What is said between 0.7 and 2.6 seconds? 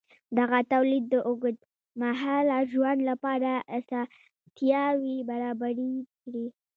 تولید د اوږدمهاله